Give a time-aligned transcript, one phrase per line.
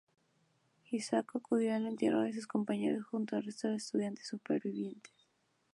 [0.89, 5.13] Hisako acudió al entierro de sus compañeros junto al resto de estudiantes supervivientes.